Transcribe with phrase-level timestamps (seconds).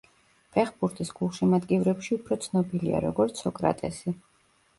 [0.55, 4.17] ფეხბურთის გულშემატკივრებში უფრო ცნობილია როგორც სოკრატესი.